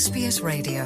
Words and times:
SBS 0.00 0.36
Radio. 0.46 0.84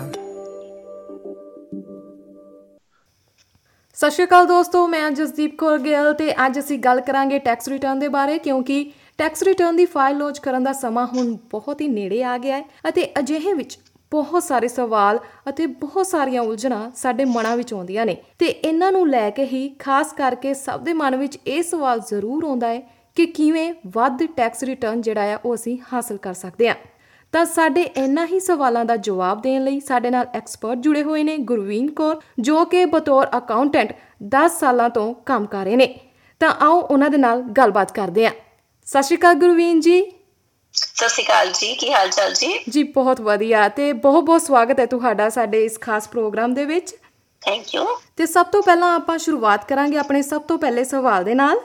ਸਤਿ 3.97 4.11
ਸ਼੍ਰੀ 4.11 4.25
ਅਕਾਲ 4.25 4.47
ਦੋਸਤੋ, 4.47 4.87
ਮੈਂ 4.87 5.11
ਜਸਦੀਪ 5.11 5.57
ਕੌਰ 5.59 5.79
ਗਿੱਲ 5.79 6.13
ਤੇ 6.15 6.33
ਅੱਜ 6.47 6.59
ਅਸੀਂ 6.59 6.79
ਗੱਲ 6.79 7.01
ਕਰਾਂਗੇ 7.01 7.39
ਟੈਕਸ 7.39 7.69
ਰਿਟਰਨ 7.69 7.99
ਦੇ 7.99 8.09
ਬਾਰੇ 8.09 8.39
ਕਿਉਂਕਿ 8.39 8.93
ਟੈਕਸ 9.19 9.43
ਰਿਟਰਨ 9.43 9.77
ਦੀ 9.77 9.85
ਫਾਈਲ 9.85 10.17
ਲੌਂਚ 10.17 10.39
ਕਰਨ 10.39 10.65
ਦਾ 10.65 10.73
ਸਮਾਂ 10.73 11.07
ਹੁਣ 11.07 11.37
ਬਹੁਤ 11.51 11.81
ਹੀ 11.81 11.89
ਨੇੜੇ 11.89 12.23
ਆ 12.25 12.39
ਗਿਆ 12.39 12.57
ਹੈ 12.57 12.65
ਅਤੇ 12.89 13.07
ਅਜਿਹੇ 13.19 13.53
ਵਿੱਚ 13.55 13.79
ਬਹੁਤ 14.11 14.43
ਸਾਰੇ 14.43 14.69
ਸਵਾਲ 14.69 15.19
ਅਤੇ 15.49 15.67
ਬਹੁਤ 15.67 16.07
ਸਾਰੀਆਂ 16.07 16.43
ਉਲਝਣਾਂ 16.43 16.91
ਸਾਡੇ 16.97 17.25
ਮਨਾਂ 17.25 17.57
ਵਿੱਚ 17.57 17.75
ਆਉਂਦੀਆਂ 17.75 18.07
ਨੇ 18.07 18.17
ਤੇ 18.39 18.47
ਇਹਨਾਂ 18.47 18.93
ਨੂੰ 18.93 19.09
ਲੈ 19.09 19.31
ਕੇ 19.31 19.45
ਹੀ 19.45 19.69
ਖਾਸ 19.69 20.13
ਕਰਕੇ 20.13 20.55
ਸਭ 20.55 20.81
ਦੇ 20.81 20.93
ਮਨ 20.93 21.17
ਵਿੱਚ 21.17 21.39
ਇਹ 21.47 21.63
ਸਵਾਲ 21.63 22.01
ਜ਼ਰੂਰ 22.01 22.45
ਆਉਂਦਾ 22.45 22.69
ਹੈ 22.69 22.81
ਕਿ 23.17 23.27
ਕਿਵੇਂ 23.27 23.73
ਵੱਧ 23.87 24.23
ਟੈਕਸ 24.37 24.63
ਰਿਟਰਨ 24.63 25.01
ਜਿਹੜਾ 25.01 25.35
ਆ 25.35 25.39
ਉਹ 25.45 25.55
ਅਸੀਂ 25.55 25.79
ਹਾਸਲ 25.93 26.17
ਕਰ 26.17 26.35
ਸਕਦੇ 26.35 26.69
ਹਾਂ। 26.69 26.75
ਤਾਂ 27.35 27.45
ਸਾਡੇ 27.45 27.83
ਇਹਨਾਂ 27.83 28.27
ਹੀ 28.27 28.41
ਸਵਾਲਾਂ 28.41 28.85
ਦਾ 28.85 28.97
ਜਵਾਬ 28.97 29.43
ਦੇਣ 29.43 29.65
ਲਈ 29.65 29.81
ਸਾਡੇ 29.81 30.11
ਨਾਲ 30.11 30.27
ਐਕਸਪਰਟ 30.35 30.79
ਜੁੜੇ 30.79 31.03
ਹੋਏ 31.03 31.23
ਨੇ 31.23 31.37
ਗੁਰਵੀਨ 31.39 31.91
ਕੌਰ 31.91 32.21
ਜੋ 32.41 32.65
ਕਿ 32.65 32.85
ਬਤੌਰ 32.85 33.27
ਅਕਾਊਂਟੈਂਟ 33.37 33.93
10 34.27 34.59
ਸਾਲਾਂ 34.61 34.91
ਤੋਂ 34.91 35.15
ਕੰਮ 35.15 35.47
ਕਰ 35.47 35.65
ਰਹੇ 35.65 35.77
ਨੇ। 35.77 36.01
ਤਾਂ 36.41 36.53
ਆਓ 36.61 36.81
ਉਹਨਾਂ 36.81 37.11
ਦੇ 37.11 37.17
ਨਾਲ 37.17 37.43
ਗੱਲਬਾਤ 37.43 37.93
ਕਰਦੇ 37.93 38.27
ਹਾਂ। 38.27 38.33
ਸਤਿ 38.87 39.03
ਸ਼੍ਰੀ 39.03 39.17
ਅਕਾਲ 39.17 39.35
ਗੁਰਵੀਨ 39.35 39.81
ਜੀ। 39.81 40.13
ਸਤਿ 40.73 41.09
ਸ਼੍ਰੀ 41.09 41.25
ਅਕਾਲ 41.25 41.51
ਜੀ 41.53 41.75
ਕੀ 41.75 41.93
ਹਾਲ 41.93 42.09
ਚਾਲ 42.09 42.33
ਜੀ? 42.33 42.59
ਜੀ 42.69 42.83
ਬਹੁਤ 42.83 43.21
ਵਧੀਆ 43.21 43.69
ਤੇ 43.69 43.93
ਬਹੁਤ 43.93 44.25
ਬਹੁਤ 44.25 44.43
ਸਵਾਗਤ 44.43 44.81
ਹੈ 44.81 44.87
ਤੁਹਾਡਾ 44.87 45.29
ਸਾਡੇ 45.29 45.65
ਇਸ 45.65 45.81
ਖਾਸ 45.81 46.09
ਪ੍ਰੋਗਰਾਮ 46.09 46.55
ਦੇ 46.55 46.65
ਵਿੱਚ। 46.65 46.95
ਥੈਂਕ 47.43 47.75
ਯੂ 47.75 47.85
ਤੇ 48.17 48.27
ਸਭ 48.27 48.47
ਤੋਂ 48.47 48.63
ਪਹਿਲਾਂ 48.63 48.95
ਆਪਾਂ 48.95 49.19
ਸ਼ੁਰੂਆਤ 49.19 49.69
ਕਰਾਂਗੇ 49.69 49.97
ਆਪਣੇ 49.97 50.23
ਸਭ 50.23 50.43
ਤੋਂ 50.43 50.59
ਪਹਿਲੇ 50.59 50.85
ਸਵਾਲ 50.85 51.25
ਦੇ 51.25 51.35
ਨਾਲ। 51.35 51.61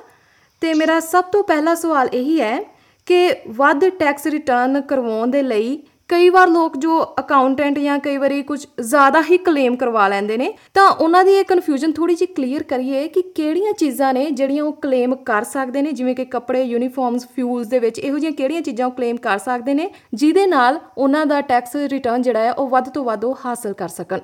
ਤੇ 0.61 0.73
ਮੇਰਾ 0.73 0.99
ਸਭ 0.99 1.23
ਤੋਂ 1.23 1.43
ਪਹਿਲਾ 1.43 1.75
ਸਵਾਲ 1.75 2.09
ਇਹੀ 2.13 2.41
ਹੈ 2.41 2.78
ਕਿ 3.09 3.35
ਵੱਧ 3.55 3.85
ਟੈਕਸ 3.89 4.27
ਰਿਟਰਨ 4.27 4.81
ਕਰਵਾਉਣ 4.81 5.31
ਦੇ 5.31 5.41
ਲਈ 5.43 5.79
ਕਈ 6.09 6.29
ਵਾਰ 6.29 6.47
ਲੋਕ 6.47 6.77
ਜੋ 6.77 7.01
ਅਕਾਊਂਟੈਂਟ 7.19 7.77
ਜਾਂ 7.79 7.97
ਕਈ 7.99 8.17
ਵਾਰੀ 8.17 8.41
ਕੁਝ 8.43 8.59
ਜ਼ਿਆਦਾ 8.81 9.21
ਹੀ 9.21 9.37
ਕਲੇਮ 9.37 9.75
ਕਰਵਾ 9.75 10.07
ਲੈਂਦੇ 10.07 10.37
ਨੇ, 10.37 10.53
ਤਾਂ 10.73 10.87
ਉਹਨਾਂ 10.91 11.23
ਦੀ 11.25 11.33
ਇਹ 11.33 11.43
ਕਨਫਿਊਜ਼ਨ 11.43 11.91
ਥੋੜੀ 11.91 12.15
ਜਿਹੀ 12.15 12.33
ਕਲੀਅਰ 12.33 12.63
ਕਰੀਏ 12.63 13.07
ਕਿ 13.07 13.21
ਕਿਹੜੀਆਂ 13.35 13.73
ਚੀਜ਼ਾਂ 13.73 14.13
ਨੇ 14.13 14.25
ਜਿਹੜੀਆਂ 14.31 14.63
ਉਹ 14.63 14.73
ਕਲੇਮ 14.73 15.15
ਕਰ 15.25 15.43
ਸਕਦੇ 15.43 15.81
ਨੇ, 15.81 15.91
ਜਿਵੇਂ 15.91 16.15
ਕਿ 16.15 16.25
ਕੱਪੜੇ 16.25 16.63
ਯੂਨੀਫਾਰਮਸ 16.63 17.27
ਫਿਊਲਸ 17.35 17.67
ਦੇ 17.67 17.79
ਵਿੱਚ 17.79 17.99
ਇਹੋ 17.99 18.17
ਜਿਹੀਆਂ 18.17 18.35
ਕਿਹੜੀਆਂ 18.37 18.61
ਚੀਜ਼ਾਂ 18.61 18.87
ਉਹ 18.87 18.91
ਕਲੇਮ 18.91 19.17
ਕਰ 19.17 19.37
ਸਕਦੇ 19.37 19.73
ਨੇ, 19.73 19.89
ਜਿਹਦੇ 20.13 20.45
ਨਾਲ 20.45 20.79
ਉਹਨਾਂ 20.97 21.25
ਦਾ 21.25 21.41
ਟੈਕਸ 21.41 21.75
ਰਿਟਰਨ 21.75 22.21
ਜਿਹੜਾ 22.21 22.39
ਹੈ 22.39 22.51
ਉਹ 22.53 22.69
ਵੱਧ 22.69 22.89
ਤੋਂ 22.89 23.05
ਵੱਧ 23.05 23.25
ਉਹ 23.25 23.37
ਹਾਸਲ 23.45 23.73
ਕਰ 23.73 23.87
ਸਕਣ। 23.87 24.19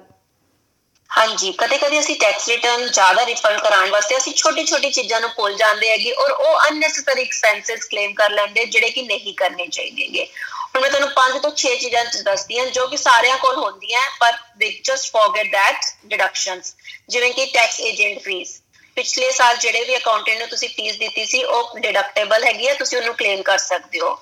ਹਾਂਜੀ 1.10 1.52
ਕਦੇ 1.52 1.78
ਕਦੇ 1.78 2.00
ਅਸੀਂ 2.00 2.16
ਟੈਕਸ 2.16 2.48
ਰਿਟਰਨ 2.50 2.88
ਜ਼ਿਆਦਾ 2.88 3.26
ਰਿਫੰਡ 3.26 3.60
ਕਰਾਉਣ 3.60 3.90
ਵਾਸਤੇ 3.90 4.18
ਅਸੀਂ 4.18 4.34
ਛੋਟੀ 4.34 4.64
ਛੋਟੀ 4.66 4.90
ਚੀਜ਼ਾਂ 4.92 5.20
ਨੂੰ 5.22 5.30
ਭੁੱਲ 5.36 5.56
ਜਾਂਦੇ 5.56 5.90
ਹੈਗੇ 5.90 6.12
ਔਰ 6.14 6.32
ਉਹ 6.32 6.68
ਅਨਨੈਸੈਸਰੀ 6.68 7.22
ਐਕਸਪੈਂਸਸ 7.22 7.86
ਕਲੇਮ 7.86 8.14
ਕਰ 8.14 8.32
ਲੈਂਦੇ 8.32 8.66
ਜਿਹੜੇ 8.66 8.90
ਕਿ 8.90 9.02
ਨਹੀਂ 9.02 9.34
ਕਰਨੇ 9.34 9.68
ਚਾਹੀਦੇਗੇ 9.68 10.26
ਹੁਣ 10.26 10.82
ਮੈਂ 10.82 10.90
ਤੁਹਾਨੂੰ 10.90 11.10
ਪੰਜ 11.10 11.42
ਤੋਂ 11.42 11.52
6 11.62 11.76
ਚੀਜ਼ਾਂ 11.76 12.04
ਦੱਸਦੀ 12.24 12.60
ਹਾਂ 12.60 12.66
ਜੋ 12.68 12.88
ਕਿ 12.88 12.98
ਸਾਰਿਆਂ 12.98 13.38
ਕੋਲ 13.38 13.58
ਹੁੰਦੀਆਂ 13.58 14.02
ਪਰ 14.20 14.38
ਦੇ 14.58 14.70
ਜਸਟ 14.84 15.12
ਫੋਰਗੇਟ 15.12 15.52
ਥੈਟ 15.52 15.86
ਡਿਡਕਸ਼ਨਸ 16.06 16.76
ਜਿਵੇਂ 17.10 17.32
ਕਿ 17.34 17.46
ਟੈਕਸ 17.54 17.80
ਏਜੰਟ 17.82 18.22
ਫੀਸ 18.22 18.62
ਪਿਛਲੇ 18.98 19.32
ਸਾਲ 19.32 19.58
ਜਿਹੜੇ 19.58 19.84
ਵੀ 19.84 19.98
ਅਕਾਊਂਟੈਂਟ 19.98 20.40
ਨੂੰ 20.40 20.48
ਤੁਸੀਂ 20.48 20.70
ਫੀਸ 20.70 20.98
ਦਿੱਤੀ 20.98 21.26
ਸੀ, 21.26 21.44
ਉਹ 21.44 21.80
ਡਿਡਕਟੇਬਲ 21.80 22.44
ਹੈਗੀ 22.44 22.68
ਹੈ 22.68 22.74
ਤੁਸੀਂ 22.74 22.98
ਉਹਨੂੰ 22.98 23.16
ਕਲੇਮ 23.16 23.42
ਕਰ 23.42 23.58
ਸਕਦੇ 23.58 24.00
ਹੋ। 24.00 24.18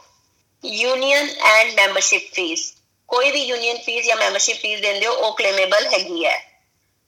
ਯੂਨੀਅਨ 0.64 1.30
ਐਂਡ 1.48 1.74
ਮੈਂਬਰਸ਼ਿਪ 1.74 2.34
ਫੀਸ 2.34 2.74
ਕੋਈ 3.10 3.32
ਵੀ 3.32 3.44
ਯੂਨੀਅਨ 3.44 3.78
ਫੀਸ 3.78 4.06
ਜਾਂ 4.06 4.16
ਮੈਂਬਰਸ਼ਿਪ 4.18 4.58
ਫੀਸ 4.58 4.80
ਦਿੰਦੇ 4.82 5.06
ਹੋ, 5.08 5.14
ਉਹ 5.14 5.36
ਕਲੇਮੇਬਲ 5.36 5.88
ਹੈਗੀ 5.88 6.26
ਹੈ। 6.26 6.53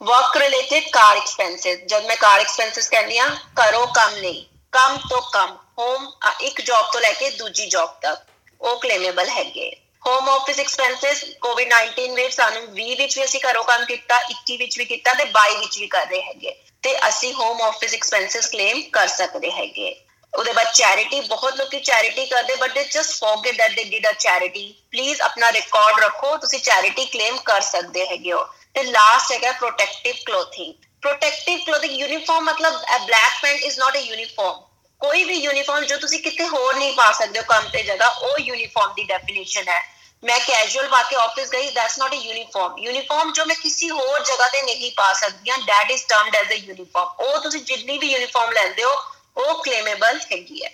ਵਰਕ 0.01 0.38
ਰਿਲੇਟਡ 0.38 0.89
ਕਾਰ 0.89 1.17
ਐਕਸਪੈਂਸਸ 1.17 1.77
ਜਦ 1.85 2.05
ਮੈਂ 2.05 2.15
ਕਾਰ 2.15 2.39
ਐਕਸਪੈਂਸਸ 2.39 2.89
ਕਹਿੰਦੀ 2.89 3.17
ਆ 3.17 3.27
ਕਰੋ 3.55 3.85
ਕੰਮ 3.85 4.15
ਨਹੀਂ। 4.15 4.45
ਕੰਮ 4.71 4.97
ਤੋਂ 5.09 5.21
ਕੰਮ। 5.21 5.57
ਹੋਮ 5.79 6.11
ਇੱਕ 6.41 6.61
ਜੌਬ 6.61 6.85
ਤੋਂ 6.93 7.01
ਲੈ 7.01 7.11
ਕੇ 7.13 7.29
ਦੂਜੀ 7.29 7.65
ਜੌਬ 7.65 7.89
ਤੱਕ। 8.01 8.21
ਉਹ 8.61 8.79
ਕਲੇਮੇਬਲ 8.79 9.29
ਹੈਗੇ। 9.29 9.71
ਹੋਮ 10.07 10.29
ਆਫਿਸ 10.29 10.59
ਐਕਸਪੈਂਸਸ 10.59 11.23
ਕੋਵਿਡ-19 11.41 12.16
ਵਿੱਚ 12.16 12.35
ਸਾਨੂੰ 12.35 12.61
20 12.73 12.95
ਵਿੱਚ 12.95 13.17
ਵੀ 13.17 13.23
ਅਸੀਂ 13.25 13.39
ਘਰੋਂ 13.51 13.63
ਕੰਮ 13.63 13.85
ਕੀਤਾ 13.85 14.19
21 14.29 14.57
ਵਿੱਚ 14.57 14.78
ਵੀ 14.78 14.85
ਕੀਤਾ 14.85 15.13
ਤੇ 15.13 15.25
22 15.31 15.57
ਵਿੱਚ 15.59 15.79
ਵੀ 15.79 15.88
ਕਰ 15.88 16.07
ਰਹੇ 16.07 16.22
ਹੈਗੇ। 16.22 16.51
ਤੇ 16.83 16.95
ਅਸੀਂ 17.07 17.33
ਹੋਮ 17.33 17.62
ਆਫਿਸ 17.62 17.94
ਐਕਸਪੈਂਸਸ 17.94 18.47
ਕਲੇਮ 18.47 18.81
ਕਰ 18.94 19.07
ਸਕਦੇ 19.07 19.51
ਹੈਗੇ। 19.51 20.04
ਉਹਦੇ 20.35 20.53
ਬਾਅਦ 20.53 20.73
ਚੈਰਿਟੀ 20.73 21.19
ਬਹੁਤ 21.23 21.56
ਲੋਕੀ 21.56 21.79
ਚੈਰਿਟੀ 21.81 22.25
ਕਰਦੇ 22.25 22.56
but 22.56 22.73
they 22.73 22.84
just 22.85 23.13
forget 23.16 23.57
that 23.57 23.72
they 23.72 23.84
did 23.84 24.07
a 24.07 24.12
charity 24.19 24.66
please 24.91 25.22
ਆਪਣਾ 25.22 25.51
ਰਿਕਾਰਡ 25.51 26.00
ਰੱਖੋ 26.00 26.35
ਤੁਸੀਂ 26.38 26.59
ਚੈਰਿਟੀ 26.62 27.06
ਕਲੇਮ 27.07 27.38
ਕਰ 27.46 27.62
ਸਕਦੇ 27.63 28.06
ਹੈਗੇ 28.07 28.31
ਹੋ 28.34 28.44
ਤੇ 28.75 28.84
ਲਾਸਟ 28.84 29.31
ਹੈਗਾ 29.31 29.51
protective 29.53 30.16
clothing 30.25 30.74
protective 31.03 31.59
clothing 31.66 32.00
uniform 32.01 32.44
ਮਤਲਬ 32.44 32.79
black 33.06 33.41
pant 33.41 33.59
is 33.62 33.79
not 33.79 33.95
a 33.95 34.01
uniform 34.01 34.62
ਕੋਈ 35.01 35.24
ਵੀ 35.24 35.35
ਯੂਨੀਫਾਰਮ 35.35 35.85
ਜੋ 35.85 35.97
ਤੁਸੀਂ 35.97 36.19
ਕਿਤੇ 36.19 36.47
ਹੋਰ 36.47 36.75
ਨਹੀਂ 36.75 36.94
ਪਾ 36.94 37.12
ਸਕਦੇ 37.12 37.40
ਹੋ 37.40 37.44
ਕੰਮ 37.50 37.68
ਤੇ 37.69 37.84
ਜਗ੍ਹਾ 37.84 38.07
ਉਹ 38.07 38.40
ਯੂਨੀਫਾਰਮ 38.40 38.94
ਦੀ 38.94 39.03
ਡੈਫੀਨੇਸ਼ਨ 39.06 39.68
ਹੈ 39.69 39.81
ਮੈਂ 40.24 40.40
ਕੈਜੂਅਲ 40.40 40.88
ਪਾ 40.90 41.01
ਕੇ 41.03 41.16
ਆਫਿਸ 41.16 41.50
ਗਈ 41.50 41.69
that's 41.72 41.97
not 42.00 42.13
a 42.13 42.18
uniform 42.18 42.78
uniform 42.79 43.31
ਜੋ 43.34 43.45
ਮੈਂ 43.45 43.56
ਕਿਸੇ 43.56 43.90
ਹੋਰ 43.90 44.24
ਜਗ੍ਹਾ 44.24 44.47
ਤੇ 44.50 44.62
ਨਹੀਂ 44.62 44.91
ਪਾ 44.97 45.12
ਸਕਦੀ 45.13 45.51
ਹਾਂ 45.51 45.57
that 45.66 45.91
is 45.91 46.06
termed 46.07 46.35
as 46.35 46.51
a 46.51 46.56
uniform 46.59 47.25
ਉਹ 47.25 47.38
ਤੁਸੀਂ 47.40 47.62
ਜਿੰਨੀ 47.63 47.97
ਵੀ 47.97 48.07
ਯੂਨੀਫਾਰਮ 48.07 48.51
ਲੈਂਦੇ 48.51 48.84
ਹੋ 48.84 48.95
ਉਹ 49.38 49.63
ਕਲੇਮੇਬਲ 49.63 50.19
ਹੈਗੀ 50.31 50.63
ਹੈ। 50.63 50.69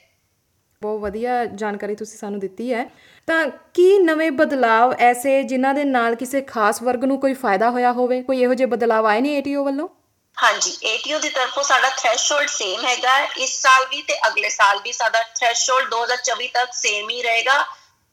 ਬਹੁਤ 0.82 1.00
ਵਧੀਆ 1.00 1.46
ਜਾਣਕਾਰੀ 1.46 1.96
ਤੁਸੀਂ 1.96 2.20
ਸਾਨੂੰ 2.20 2.40
ਦਿੱਤੀ 2.40 2.74
ਹੈ। 2.74 2.90
ਤਾਂ 3.28 3.48
ਕੀ 3.74 3.98
ਨਵੇਂ 4.00 4.32
ਬਦਲਾਵ 4.32 4.94
ਐਸੇ 5.00 5.44
ਜਿਨ੍ਹਾਂ 5.44 5.74
ਦੇ 5.74 5.84
ਨਾਲ 5.84 6.16
ਕਿਸੇ 6.16 6.42
ਖਾਸ 6.42 6.82
ਵਰਗ 6.82 7.04
ਨੂੰ 7.06 7.20
ਕੋਈ 7.20 7.34
ਫਾਇਦਾ 7.34 7.70
ਹੋਇਆ 7.70 7.92
ਹੋਵੇ? 7.92 8.22
ਕੋਈ 8.22 8.42
ਇਹੋ 8.42 8.54
ਜਿਹੇ 8.54 8.68
ਬਦਲਾਵ 8.68 9.06
ਆਏ 9.06 9.22
ਨੇ 9.22 9.38
ਏਟੀਓ 9.38 9.64
ਵੱਲੋਂ? 9.64 9.88
ਹਾਂਜੀ 10.38 10.78
ਏਟੀਓ 10.84 11.20
ਦੀ 11.20 11.30
ਤਰਫੋਂ 11.30 11.64
ਸਾਡਾ 11.64 11.90
ਥ੍ਰੈਸ਼ਹੋਲਡ 11.90 12.50
ਸੇਮ 12.50 12.86
ਹੈਗਾ। 12.86 13.18
ਇਸ 13.38 13.62
ਸਾਲ 13.62 13.86
ਵੀ 13.90 14.02
ਤੇ 14.02 14.28
ਅਗਲੇ 14.28 14.50
ਸਾਲ 14.50 14.80
ਵੀ 14.84 14.92
ਸਾਡਾ 14.92 15.24
ਥ੍ਰੈਸ਼ਹੋਲਡ 15.24 15.90
2024 15.90 16.48
ਤੱਕ 16.48 16.74
ਸੇਮ 16.74 17.10
ਹੀ 17.10 17.22
ਰਹੇਗਾ। 17.22 17.66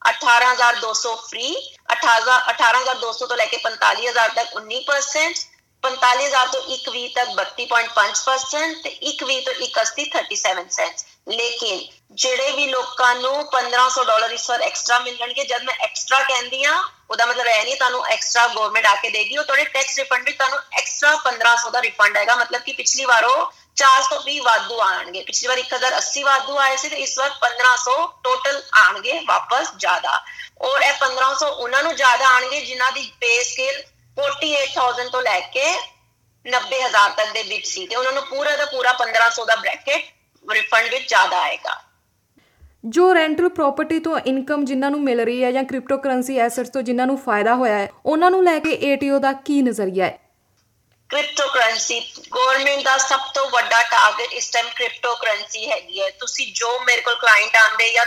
18200 0.02 1.14
ਫ੍ਰੀ 1.14 1.54
18200 1.92 3.26
ਤੋਂ 3.26 3.36
ਲੈ 3.36 3.46
ਕੇ 3.46 3.56
45000 3.56 4.34
ਤੱਕ 4.34 4.56
19% 4.56 5.47
45000 5.82 6.48
ਤੋਂ 6.52 6.60
120 6.74 7.08
ਤੱਕ 7.14 7.28
32.5% 7.36 8.82
ਤੇ 8.82 8.90
120 9.10 9.40
ਤੋਂ 9.44 9.54
180 9.66 10.08
37 10.14 10.66
ਸੈਂਟ 10.72 11.06
ਲੇਕਿਨ 11.28 11.80
ਜਿਹੜੇ 12.18 12.50
ਵੀ 12.52 12.66
ਲੋਕਾਂ 12.66 13.14
ਨੂੰ 13.14 13.32
1500 13.52 14.04
ਡਾਲਰ 14.06 14.30
ਇਸ 14.32 14.48
ਵਾਰ 14.50 14.62
ਐਕਸਟਰਾ 14.62 14.98
ਮਿਲਣਗੇ, 14.98 15.44
ਜਦ 15.44 15.62
ਮੈਂ 15.62 15.74
ਐਕਸਟਰਾ 15.86 16.20
ਕਹਿੰਦੀ 16.22 16.64
ਆ 16.64 16.76
ਉਹਦਾ 17.10 17.26
ਮਤਲਬ 17.26 17.46
ਇਹ 17.46 17.62
ਨਹੀਂ 17.64 17.76
ਤੁਹਾਨੂੰ 17.76 18.06
ਐਕਸਟਰਾ 18.06 18.46
ਗਵਰਨਮੈਂਟ 18.46 18.86
ਆ 18.86 18.94
ਕੇ 18.94 19.10
ਦੇਗੀ, 19.10 19.36
ਉਹ 19.36 19.44
ਤੁਹਾਡੇ 19.44 19.64
ਟੈਕਸ 19.64 19.98
ਰਿਫੰਡ 19.98 20.24
ਵਿੱਚ 20.24 20.38
ਤੁਹਾਨੂੰ 20.38 20.58
ਐਕਸਟਰਾ 20.78 21.12
1500 21.24 21.72
ਦਾ 21.72 21.82
ਰਿਫੰਡ 21.82 22.16
ਆਏਗਾ 22.16 22.36
ਮਤਲਬ 22.36 22.62
ਕਿ 22.62 22.72
ਪਿਛਲੀ 22.72 23.04
ਵਾਰ 23.04 23.24
ਉਹ 23.24 23.52
420 23.76 24.38
ਵਾਧੂ 24.44 24.80
ਆਣਗੇ 24.80 25.22
ਪਿਛਲੀ 25.22 25.48
ਵਾਰ 25.48 25.58
1080 25.58 26.24
ਵਾਧੂ 26.24 26.58
ਆਏ 26.58 26.76
ਸੀ 26.76 26.88
ਤੇ 26.88 26.96
ਇਸ 27.04 27.18
ਵਾਰ 27.18 27.30
1500 27.44 27.98
ਟੋਟਲ 28.24 28.62
ਆਣਗੇ 28.80 29.20
ਵਾਪਸ 29.28 29.72
ਜ਼ਿਆਦਾ। 29.76 30.16
ਔਰ 30.62 30.82
ਇਹ 30.82 30.92
1500 30.96 31.52
ਉਹਨਾਂ 31.52 31.82
ਨੂੰ 31.82 31.94
ਜ਼ਿਆਦਾ 31.96 32.28
ਆਣਗੇ 32.28 32.60
ਜਿਨ੍ਹਾਂ 32.62 32.90
ਦੀ 32.92 33.10
ਪੇ 33.20 33.32
ਸਕੇਲ 33.44 33.82
48000 34.18 35.08
ਤੋਂ 35.08 35.22
ਲੈ 35.22 35.40
ਕੇ 35.40 35.72
90000 36.46 37.10
ਤੱਕ 37.16 37.32
ਦੇ 37.32 37.42
ਵਿੱਚ 37.42 37.66
ਸੀ 37.66 37.86
ਤੇ 37.86 37.96
ਉਹਨਾਂ 37.96 38.12
ਨੂੰ 38.12 38.22
ਪੂਰਾ 38.22 38.56
ਦਾ 38.56 38.64
ਪੂਰਾ 38.64 38.92
1500 38.92 39.44
ਦਾ 39.46 39.56
ਬ੍ਰੈਕਟ 39.56 39.88
ਰਿਫੰਡ 40.52 40.90
ਵਿੱਚ 40.90 41.08
ਜ਼ਿਆਦਾ 41.08 41.40
ਆਏਗਾ। 41.40 41.88
ਜੋ 42.84 43.14
ਰੈਂਟਲ 43.14 43.48
ਪ੍ਰਾਪਰਟੀ 43.48 43.98
ਤੋਂ 43.98 44.18
ਇਨਕਮ 44.18 44.64
ਜਿਨ੍ਹਾਂ 44.64 44.90
ਨੂੰ 44.90 45.02
ਮਿਲ 45.02 45.20
ਰਹੀ 45.20 45.44
ਹੈ 45.44 45.52
ਜਾਂ 45.52 45.64
ਕ੍ਰਿਪਟੋਕਰੰਸੀ 45.64 46.38
ਐਸੈਟਸ 46.38 46.68
ਤੋਂ 46.68 46.82
ਜਿਨ੍ਹਾਂ 46.82 47.06
ਨੂੰ 47.06 47.18
ਫਾਇਦਾ 47.18 47.54
ਹੋਇਆ 47.54 47.78
ਹੈ 47.78 47.88
ਉਹਨਾਂ 48.06 48.30
ਨੂੰ 48.30 48.44
ਲੈ 48.44 48.58
ਕੇ 48.58 48.70
ਏਟੀਓ 48.92 49.18
ਦਾ 49.18 49.32
ਕੀ 49.32 49.62
ਨਜ਼ਰੀਆ 49.62 50.06
ਹੈ? 50.06 50.18
ਕ੍ਰਿਪਟੋਕਰੰਸੀ 51.08 52.12
ਗਵਰਨਮੈਂਟ 52.34 52.82
ਦਾ 52.82 52.96
ਸਭ 52.96 53.20
ਤੋਂ 53.34 53.50
ਵੱਡਾ 53.50 53.82
ਟਾਰਗੇਟ 53.82 54.32
ਇਸ 54.32 54.50
ਟਾਈਮ 54.50 54.66
ਕ੍ਰਿਪਟੋਕਰੰਸੀ 54.76 55.70
ਹੈਗੀ 55.70 56.00
ਹੈ। 56.00 56.10
ਤੁਸੀਂ 56.10 56.52
ਜੋ 56.52 56.80
ਮੇਰੇ 56.80 57.00
ਕੋਲ 57.00 57.14
ਕਲਾਇੰਟ 57.14 57.56
ਆਂਦੇ 57.56 57.92
ਜਾਂ 57.92 58.06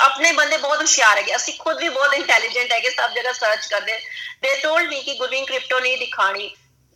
ਆਪਣੇ 0.00 0.32
ਬੰਦੇ 0.32 0.56
ਬਹੁਤ 0.56 0.80
ਹੁਸ਼ਿਆਰ 0.80 1.18
ਹੈਗੇ 1.18 1.36
ਅਸੀਂ 1.36 1.54
ਖੁਦ 1.58 1.78
ਵੀ 1.78 1.88
ਬਹੁਤ 1.88 2.14
ਇੰਟੈਲੀਜੈਂਟ 2.14 2.72
ਹੈਗੇ, 2.72 2.90
ਸਭ 2.90 3.12
ਜਗ੍ਹਾ 3.12 3.32
ਸਰਚ 3.32 3.66
ਕਰਦੇ। 3.66 3.98
ਦੇ 4.42 4.54
ਟੋਲਡ 4.56 4.88
ਮੀ 4.88 5.00
ਕਿ 5.02 5.14
ਗੁਰਵਿੰਗ 5.14 5.46
ਕ੍ਰਿਪਟੋ 5.46 5.80
ਨਹੀਂ 5.80 5.98
ਦਿਖਾਣੀ। 5.98 6.50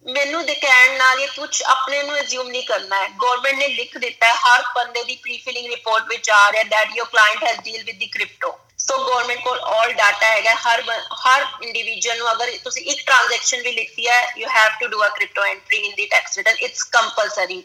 ਮੈਨੂੰ 0.07 0.45
ਦੇ 0.47 0.55
ਕਹਿਣ 0.55 0.97
ਨਾਲ 0.99 1.21
ਇਹ 1.21 1.29
ਕੁਝ 1.29 1.63
ਆਪਣੇ 1.65 2.03
ਨੂੰ 2.03 2.21
ਅਸਿਊਮ 2.21 2.49
ਨਹੀਂ 2.49 2.63
ਕਰਨਾ 2.65 3.03
ਹੈ। 3.03 3.09
ਗਵਰਨਮੈਂਟ 3.23 3.55
ਨੇ 3.55 3.69
ਲਿਖ 3.69 3.97
ਦਿੱਤਾ 3.99 4.27
ਹੈ, 4.27 4.35
ਹਰ 4.35 4.63
ਬੰਦੇ 4.77 5.03
ਦੀ 5.05 5.17
ਪ੍ਰੀ 5.17 5.39
ਫਿਲਿੰਗ 5.39 5.71
ਰਿਪੋਰਟ 5.71 6.05
ਵਿੱਚ 6.09 6.31
ਆ 6.31 6.51
ਰਿਹਾ 6.53 6.63
that 6.63 6.97
your 6.97 7.07
client 7.07 7.45
has 7.45 7.61
deal 7.61 7.83
with 7.85 7.99
the 7.99 8.07
crypto 8.07 8.59
so 8.79 8.99
government 8.99 9.41
ਕੋਲ 9.45 9.59
ਆਲ 9.59 9.93
ਡਾਟਾ 9.93 10.27
ਹੈਗਾ 10.27 10.55
ਹਰ 10.55 10.83
ਹਰ 11.27 11.47
ਇੰਡੀਵਿਜੂਅਲ 11.63 12.19
ਨੂੰ 12.19 12.31
ਅਗਰ 12.33 12.51
ਤੁਸੀਂ 12.65 12.85
ਇੱਕ 12.85 13.01
ਟ੍ਰਾਂਜੈਕਸ਼ਨ 13.07 13.63
ਵੀ 13.63 13.73
ਲਿਖੀ 13.73 14.07
ਹੈ 14.09 14.21
you 14.39 14.49
have 14.49 14.71
to 14.81 14.87
do 14.87 15.05
a 15.07 15.09
crypto 15.09 15.45
entry 15.45 15.79
in 15.79 15.95
the 15.95 16.07
tax 16.07 16.37
return 16.39 16.57
it's 16.61 16.83
compulsory 16.93 17.63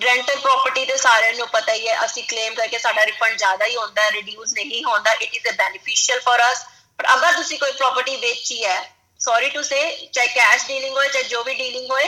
rental 0.00 0.38
property 0.38 0.84
ਤੇ 0.84 0.96
ਸਾਰਿਆਂ 0.96 1.32
ਨੂੰ 1.34 1.46
ਪਤਾ 1.48 1.72
ਹੀ 1.72 1.86
ਹੈ, 1.88 2.04
ਅਸੀਂ 2.04 2.22
ਕਲੇਮ 2.24 2.54
ਕਰਕੇ 2.54 2.78
ਸਾਡਾ 2.78 3.04
ਰਿਫੰਡ 3.06 3.36
ਜ਼ਿਆਦਾ 3.38 3.66
ਹੀ 3.66 3.76
ਹੁੰਦਾ 3.76 4.02
ਹੈ 4.02 4.10
ਰਿਡਿਊਸ 4.12 4.52
ਨਹੀਂ 4.54 4.82
ਹੁੰਦਾ 4.84 5.12
it 5.12 5.34
is 5.34 5.48
a 5.48 5.52
beneficial 5.58 6.20
for 6.20 6.40
us 6.50 6.64
ਪਰ 6.98 7.06
ਅਗਰ 7.14 7.32
ਤੁਸੀਂ 7.36 7.58
ਕੋਈ 7.58 7.72
ਪ੍ਰਾਪਰਟੀ 7.72 8.16
ਵੇਚੀ 8.16 8.64
ਹੈ 8.64 8.80
ਸੌਰੀ 9.20 9.48
ਟੂ 9.50 9.62
ਸੇ 9.62 9.80
ਚਾਹੇ 10.12 10.26
ਕੈਸ਼ 10.28 10.66
ਡੀਲਿੰਗ 10.68 10.96
ਹੋਏ, 10.96 11.08
ਚਾਹੇ 11.08 11.24
ਜੋ 11.24 11.42
ਵੀ 11.44 11.54
ਡੀਲਿੰਗ 11.54 11.90
ਹੋਏ 11.90 12.04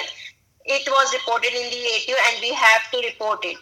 it 0.66 0.88
was 0.88 1.12
reported 1.12 1.54
in 1.54 1.70
the 1.70 1.84
ATO 1.86 2.16
and 2.18 2.40
we 2.40 2.52
have 2.54 2.80
to 2.92 3.02
report 3.02 3.44
it 3.44 3.58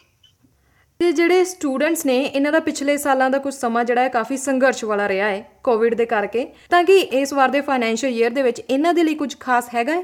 ਤੇ 1.00 1.10
ਜਿਹੜੇ 1.12 1.44
ਸਟੂਡੈਂਟਸ 1.44 2.04
ਨੇ, 2.06 2.18
ਇਹਨਾਂ 2.24 2.50
ਦਾ 2.52 2.58
ਪਿਛਲੇ 2.60 2.96
ਸਾਲਾਂ 2.98 3.28
ਦਾ 3.30 3.38
ਕੁਝ 3.38 3.54
ਸਮਾਂ 3.54 3.84
ਜਿਹੜਾ 3.84 4.02
ਹੈ, 4.02 4.08
ਕਾਫੀ 4.08 4.36
ਸੰਘਰਸ਼ 4.36 4.84
ਵਾਲਾ 4.84 5.08
ਰਿਹਾ 5.08 5.28
ਹੈ 5.28 5.40
ਕੋਵਿਡ 5.64 5.94
ਦੇ 5.94 6.06
ਕਰਕੇ, 6.06 6.46
ਤਾਂ 6.70 6.82
ਕਿ 6.84 6.98
ਇਸ 7.20 7.32
ਵਾਰ 7.32 7.48
ਦੇ 7.48 7.60
ਫਾਈਨੈਂਸ਼ੀਅਲ 7.60 8.12
ਈਅਰ 8.12 8.30
ਦੇ 8.30 8.42
ਵਿੱਚ 8.42 8.60
ਇਹਨਾਂ 8.60 8.94
ਦੇ 8.94 9.02
ਲਈ 9.04 9.14
ਕੁਝ 9.14 9.34
ਖਾਸ 9.40 9.68
ਹੈਗਾ 9.74 9.92
ਹੈ? 9.92 10.02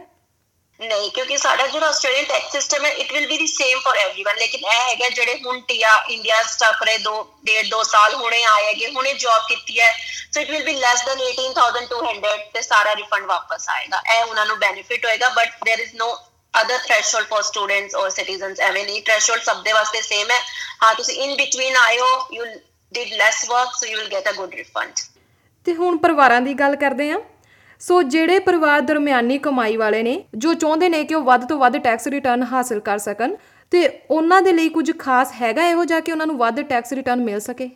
ਨਹੀਂ, 0.81 1.11
ਕਿਉਂਕਿ 1.11 1.37
ਸਾਡਾ 1.37 1.67
ਜਿਹੜਾ 1.67 1.87
ਆਸਟ੍ਰੇਲੀਅਨ 1.87 2.25
ਟੈਕਸ 2.25 2.53
ਸਿਸਟਮ 2.53 2.85
ਹੈ 2.85 2.91
it 2.93 3.12
will 3.12 3.27
be 3.29 3.37
the 3.38 3.47
same 3.47 3.81
for 3.81 3.97
everyone 3.99 4.38
ਲੇਕਿਨ 4.38 4.61
ਇਹ 4.61 4.81
ਹੈਗਾ, 4.81 5.09
ਜਿਹੜੇ 5.09 5.35
ਹੁਣ 5.47 5.61
ਟੀਆ 5.69 5.94
ਇੰਡੀਆ 6.11 6.43
ਸਟਾਪ 6.43 6.82
ਰਹੇ, 6.82 6.99
ਦੋ, 6.99 7.23
ਡੇਢ, 7.44 7.69
ਦੋ 7.71 7.82
ਸਾਲ 7.82 8.15
ਹੋਣੇ 8.15 8.43
ਆਏ 8.44 8.65
ਹੈਗੇ, 8.65 8.88
ਹੁਣੇ 8.94 9.12
ਜੌਬ 9.15 9.43
ਕੀਤੀ 9.49 9.81
ਹੈ 9.81 9.91
so 10.35 10.41
it 10.41 10.50
will 10.50 10.65
be 10.65 10.75
less 10.77 11.05
than 11.06 11.21
18200 11.21 12.37
ਤੇ 12.55 12.62
ਸਾਰਾ 12.62 12.94
ਰਿਫੰਡ 12.94 13.27
ਵਾਪਸ 13.27 13.69
ਆਏਗਾ। 13.69 14.03
ਇਹ 14.15 14.23
ਉਹਨਾਂ 14.23 14.47
ਨੂੰ 14.47 14.59
ਬੈਨੀਫਿਟ 14.59 15.05
ਹੋਏਗਾ 15.06 15.29
but 15.29 15.49
there 15.67 15.82
is 15.87 15.97
no 16.03 16.11
other 16.55 16.79
threshold 16.79 17.27
for 17.29 17.43
students 17.44 17.97
or 17.97 18.09
citizens 18.11 18.61
ਐਵੇਂ 18.61 18.85
ਨਹੀਂ। 18.85 19.03
ਥ੍ਰੈਸ਼ਹੋਲਡ 19.03 19.43
ਸਭ 19.43 19.62
ਦੇ 19.65 19.73
ਵਾਸਤੇ 19.73 20.03
ਸੇਮ 20.03 20.31
ਹੈ। 20.31 20.38
ਹਾਂ, 20.82 20.94
ਤੁਸੀਂ 20.94 21.23
ਇਨ 21.23 21.37
ਬਿਟਵੀਨ 21.37 21.77
ਆਇਓ 21.77 22.06
you 22.32 22.44
did 22.93 23.12
less 23.15 23.44
work 23.49 23.75
so 23.81 23.87
you 23.87 23.99
will 23.99 24.09
get 24.12 24.29
a 24.31 24.32
good 24.32 24.55
refund 24.55 25.00
ਤੇ 25.67 25.75
ਹੁਣ 25.75 25.99
ਪਰਿਵਾਰਾਂ 25.99 26.41
ਦੀ 26.41 26.55
ਗੱਲ 26.55 26.77
ਕਰਦੇ 26.77 27.11
ਆਂ 27.11 27.19
ਸੋ 27.81 28.00
ਜਿਹੜੇ 28.05 28.38
ਪਰਿਵਾਰ 28.38 28.81
ਦਰਮਿਆਨੀ 28.81 29.38
ਕਮਾਈ 29.38 29.77
ਵਾਲੇ 29.77 30.03
ਨੇ, 30.03 30.23
ਜੋ 30.35 30.55
ਚਾਹੁੰਦੇ 30.55 30.88
ਨੇ 30.88 31.05
ਕਿ 31.05 31.15
ਉਹ 31.15 31.23
ਵੱਧ 31.25 31.47
ਤੋਂ 31.49 31.59
ਵੱਧ 31.59 31.77
ਟੈਕਸ 31.79 32.06
ਰਿਟਰਨ 32.06 32.43
ਹਾਸਲ 32.43 32.81
ਕਰ 32.81 32.99
ਸਕਣ, 32.99 33.37
ਤੇ 33.73 33.88
ਉਹਨਾਂ 34.11 34.41
ਦੇ 34.43 34.53
ਲਈ 34.53 34.69
ਕੁਝ 34.69 34.91
ਖਾਸ 34.99 35.32
ਹੈਗਾ 35.41 35.67
ਇਹੋ 35.67 35.85
ਜਿਹਾ 35.85 36.00
ਕਿ 36.00 36.12
ਉਹਨਾਂ 36.12 36.27
ਨੂੰ 36.27 36.37
ਵੱਧ 36.38 36.61
ਟੈਕਸ 36.62 36.93
ਰਿਟਰਨ 36.93 37.21
ਮਿਲ 37.21 37.41
ਸਕੇ? 37.41 37.71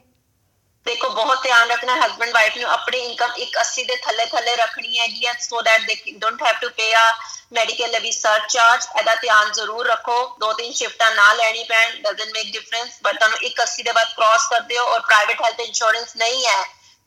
ਦੇਖੋ, 0.86 1.08
ਬਹੁਤ 1.08 1.42
ਧਿਆਨ 1.42 1.68
ਰੱਖਣਾ 1.68 1.94
ਹਸਬੰਡ 1.96 2.32
ਵਾਈਫ 2.34 2.56
ਨੂੰ, 2.56 2.68
ਆਪਣੀ 2.70 2.98
ਇਨਕਮ 2.98 3.30
180 3.38 3.84
ਦੇ 3.84 3.96
ਥੱਲੇ 3.96 4.24
ਥੱਲੇ 4.26 4.56
ਰੱਖਣੀ 4.56 4.98
ਹੈਗੀ 4.98 5.26
ਹੈ 5.26 5.32
so 5.40 5.62
that 5.62 5.86
they 5.86 5.94
don't 6.12 6.42
have 6.42 6.56
to 6.60 6.68
pay 6.76 6.92
a 6.94 7.10
medical 7.52 7.90
levy 7.90 8.10
surcharge 8.12 8.86
ਇਹਦਾ 8.98 9.14
ਧਿਆਨ 9.14 9.52
ਜ਼ਰੂਰ 9.52 9.86
ਰੱਖੋ, 9.86 10.36
ਦੋ 10.40 10.52
ਤਿੰਨ 10.52 10.72
ਸ਼ਿਫਟਾਂ 10.72 11.10
ਨਾ 11.14 11.32
ਲੈਣੀ 11.32 11.64
ਪੈਣ 11.64 11.90
ਡਸਨਟ 12.02 12.32
ਮੇਕ 12.34 12.52
ਡਿਫਰੈਂਸ 12.52 12.98
ਬਟ 13.04 13.18
ਤੁਹਾਨੂੰ 13.18 13.38
180 13.42 13.82
ਦੇ 13.82 13.92
ਬਾਅਦ 13.92 14.14
ਕ੍ਰਾਸ 14.16 14.48
ਕਰਦੇ 14.50 14.78
ਹੋ 14.78 14.84
ਔਰ 14.84 15.00
ਪ੍ਰਾਈਵੇਟ 15.00 15.42
ਹੈਲਥ 15.42 15.60
ਇੰਸ਼ੋਰੈਂਸ 15.60 16.16
ਨਹੀਂ 16.16 16.44
ਹੈ। 16.46 16.62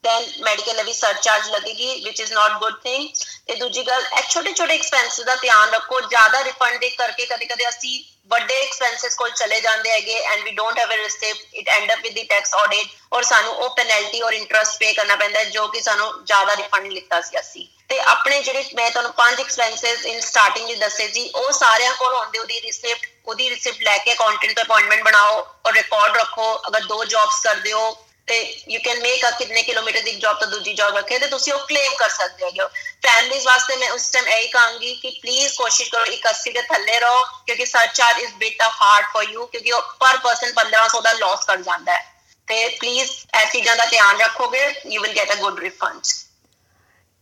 Then 0.07 0.27
medical 0.41 0.75
levy 0.75 0.95
surcharge 0.95 1.49
ਲੱਗੇਗੀ 1.51 1.89
which 2.03 2.19
is 2.19 2.33
not 2.33 2.59
good 2.59 2.77
thing. 2.83 3.07
ਤੇ 3.47 3.55
ਦੂਜੀ 3.55 3.83
ਗੱਲ 3.83 4.01
ਇਹ 4.01 4.29
ਛੋਟੇ 4.29 4.53
ਛੋਟੇ 4.53 4.73
ਐਕਸਪੈਂਸਸ 4.73 5.19
ਦਾ 5.21 5.35
ਧਿਆਨ 5.37 5.69
ਰੱਖੋ 5.69 5.99
ਜ਼ਿਆਦਾ 6.03 6.43
ਰਿਫੰਡ 6.43 6.79
ਦੇ 6.79 6.89
ਕਰਕੇ 6.91 7.25
ਕਦੇ 7.25 7.45
ਕਦੇ 7.45 7.67
ਅਸੀਂ 7.69 8.03
ਵੱਡੇ 8.31 8.55
ਐਕਸਪੈਂਸਸ 8.55 9.15
ਕੋਲ 9.15 9.29
ਚਲੇ 9.31 9.59
ਜਾਂਦੇ 9.61 9.91
ਹੈਗੇ 9.91 10.15
and 10.15 10.43
we 10.43 10.51
don't 10.51 10.79
have 10.79 10.89
a 10.89 10.97
receipt 10.97 11.53
it 11.53 11.69
end 11.69 11.91
up 11.93 11.99
with 11.99 12.13
the 12.13 12.23
tax 12.25 12.53
audit 12.55 12.87
or 13.11 13.23
ਸਾਨੂੰ 13.23 13.53
ਉਹ 13.55 13.69
ਪੈਨਲਟੀ 13.75 14.21
ਔਰ 14.21 14.33
ਇੰਟਰਸਟ 14.33 14.79
ਪੇ 14.79 14.91
ਕਰਨਾ 14.93 15.15
ਪੈਂਦਾ 15.15 15.39
ਹੈ 15.39 15.45
ਜੋ 15.51 15.67
ਕਿ 15.67 15.81
ਸਾਨੂੰ 15.81 16.11
ਜ਼ਿਆਦਾ 16.25 16.55
ਰਿਫੰਡ 16.55 16.91
ਲਿੱਤਾ 16.91 17.21
ਸੀ 17.21 17.39
ਅਸੀਂ 17.39 17.67
ਤੇ 17.89 17.99
ਆਪਣੇ 18.05 18.41
ਜਿਹੜੇ 18.41 18.63
ਮੈਂ 18.75 18.89
ਤੁਹਾਨੂੰ 18.91 19.11
ਪੰਜ 19.13 19.39
ਐਕਸਪੈਂਸਸ 19.39 20.05
ਇਨ 20.05 20.19
ਸਟਾਰਟਿੰਗ 20.21 20.67
ਦੇ 20.67 20.75
ਦੱਸੇ 20.75 21.07
ਸੀ 21.09 21.29
ਉਹ 21.35 21.51
ਸਾਰਿਆਂ 21.53 21.93
ਕੋਲ 21.93 22.13
ਹੁੰਦੇ 22.15 22.39
ਉਹਦੀ 22.39 22.59
ਰਿਸਿਪਟ 22.61 23.07
ਉਹਦੀ 23.25 23.49
ਰਿਸਿਪਟ 23.49 23.81
ਲੈ 23.81 23.97
ਕੇ 23.97 24.13
ਅਕਾਊਂਟੈਂਟ 24.13 24.55
ਤੋਂ 24.55 24.63
ਅਪਾਇੰਟਮੈਂਟ 24.63 25.03
ਬਣਾਓ 25.03 25.39
ਔਰ 25.65 25.73
ਰਿਕਾਰਡ 25.73 26.17
ਰੱਖੋ 26.17 26.53
ਅਗਰ 26.67 26.83
ਦੋ 26.83 27.03
ਜੌਬਸ 27.05 27.39
ਕਰਦੇ 27.43 27.73
ਹੋ 27.73 27.95
ਤੇ 28.27 28.37
ਯੂ 28.69 28.79
ਕੈਨ 28.85 28.99
ਮੇਕ 29.01 29.25
ਅ 29.27 29.31
ਕਿੰਨੇ 29.39 29.61
ਕਿਲੋਮੀਟਰ 29.63 30.01
ਦੀ 30.01 30.11
ਜੌਬ 30.13 30.39
ਤੋਂ 30.39 30.47
ਦੂਜੀ 30.47 30.73
ਜੌਬ 30.73 30.97
ਰੱਖੇ, 30.97 31.17
ਤੇ 31.19 31.27
ਤੁਸੀਂ 31.27 31.53
ਉਹ 31.53 31.59
ਕਲੇਮ 31.67 31.93
ਕਰ 31.99 32.09
ਸਕਦੇ 32.09 32.61
ਹੋ। 32.61 32.67
ਫੈਮਲੀਜ਼ 33.05 33.45
ਵਾਸਤੇ 33.45 33.75
ਮੈਂ 33.75 33.89
ਉਸ 33.91 34.09
ਟਾਈਮ 34.11 34.27
ਇਹੀ 34.27 34.47
ਕਹਾਂਗੀ 34.47 34.93
ਕਿ 34.95 35.09
ਪਲੀਜ਼ 35.21 35.53
ਕੋਸ਼ਿਸ਼ 35.57 35.89
ਕਰੋ 35.91 36.05
81 36.07 36.53
ਦੇ 36.53 36.61
ਥੱਲੇ 36.69 36.99
ਰਹੋ, 36.99 37.23
ਕਿਉਂਕਿ 37.45 37.65
surcharge 37.65 38.23
is 38.23 38.33
bit 38.39 38.61
a 38.61 38.69
hard 38.81 39.05
for 39.13 39.31
you 39.31 39.45
ਕਿਉਂਕਿ 39.45 39.71
ਉਹ 39.71 39.81
ਪਰ 39.99 40.17
ਪਰਸਨ 40.23 40.53
1500 40.53 41.01
ਦਾ 41.01 41.13
ਲਾਸ 41.19 41.45
ਕਰ 41.45 41.61
ਜਾਂਦਾ 41.63 41.93
ਹੈ। 41.93 42.05
ਤੇ 42.47 42.67
ਪਲੀਜ਼ 42.79 43.09
ਇਹ 43.09 43.51
ਚੀਜ਼ਾਂ 43.51 43.75
ਦਾ 43.75 43.85
ਧਿਆਨ 43.85 44.17
ਰੱਖੋਗੇ 44.19 44.63
you 44.91 45.01
will 45.01 45.15
get 45.15 45.31
a 45.31 45.35
good 45.35 45.59
refund 45.59 46.15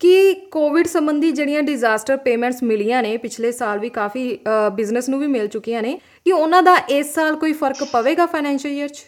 ਕਿ 0.01 0.33
ਕੋਵਿਡ 0.51 0.87
ਸੰਬੰਧੀ 0.87 1.31
ਜਿਹੜੀਆਂ 1.31 1.61
ਡਿਜ਼ਾਸਟਰ 1.63 2.17
ਪੇਮੈਂਟਸ 2.17 2.61
ਮਿਲੀਆਂ 2.63 3.01
ਨੇ, 3.03 3.15
ਪਿਛਲੇ 3.17 3.51
ਸਾਲ 3.51 3.79
ਵੀ 3.79 3.89
ਕਾਫੀ 3.91 4.27
ਬਿਜ਼ਨਸ 4.73 5.09
ਨੂੰ 5.09 5.19
ਵੀ 5.19 5.27
ਮਿਲ 5.27 5.47
ਚੁੱਕੀਆਂ 5.47 5.81
ਨੇ, 5.81 5.99
ਕਿ 6.25 6.31
ਉਹਨਾਂ 6.31 6.61
ਦਾ 6.63 6.75
ਇਸ 6.89 7.13
ਸਾਲ 7.15 7.35
ਕੋਈ 7.35 7.53
ਫ਼ਰਕ 7.53 7.83
ਪਵੇਗਾ 7.91 8.25
ਫਾਈਨੈਂਸ਼ੀਅਲ 8.25 8.73
ਈਅਰ 8.73 8.89
'ਚ? 8.89 9.03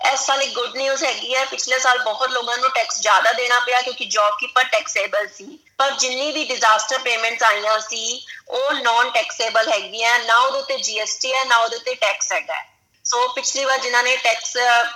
ਇਸ 0.00 0.20
ਸਾਲ 0.20 0.42
ਇੱਕ 0.42 0.52
ਗੁੱਡ 0.54 0.76
ਨਿਊਜ਼ 0.76 1.04
ਹੈਗੀ 1.04 1.34
ਹੈ। 1.34 1.44
ਪਿਛਲੇ 1.44 1.78
ਸਾਲ 1.78 1.98
ਬਹੁਤ 1.98 2.30
ਲੋਕਾਂ 2.30 2.56
ਨੂੰ 2.58 2.70
ਟੈਕਸ 2.70 3.00
ਜ਼ਿਆਦਾ 3.00 3.32
ਦੇਣਾ 3.32 3.58
ਪਿਆ 3.60 3.80
ਕਿਉਂਕਿ 3.80 4.04
ਜੌਬ 4.04 4.36
ਕੀਪਰ 4.40 4.64
ਟੈਕਸੇਬਲ 4.64 5.26
ਸੀ। 5.28 5.58
ਪਰ 5.78 5.90
ਜਿੰਨੀ 5.90 6.30
ਵੀ 6.32 6.44
ਡਿਜ਼ਾਸਟਰ 6.44 6.98
ਪੇਮੈਂਟਸ 6.98 7.42
ਆਈਆਂ 7.42 7.78
ਸੀ, 7.80 8.26
ਉਹ 8.48 8.72
ਨਾਨ 8.72 9.10
ਟੈਕਸੇਬਲ 9.10 9.72
ਹੈਗੀਆਂ 9.72 10.18
ਨਾ 10.18 10.38
ਉਹਦੇ 10.38 10.58
ਉੱਤੇ 10.58 10.76
ਜੀਐਸਟੀ 10.78 11.32
ਹੈ, 11.34 11.44
ਨਾ 11.44 11.56
ਉਹਦੇ 11.56 11.76
ਉੱਤੇ 11.76 11.94
ਟੈਕਸ 11.94 12.32
ਹੈਗਾ 12.32 12.62
ਸੋ 13.04 13.26
ਪਿਛਲੀ 13.28 13.64
ਵਾਰ 13.64 13.78
ਜਿਨ੍ਹਾਂ 13.78 14.02
ਨੇ 14.02 14.16
ਟੈਕਸ 14.16 14.52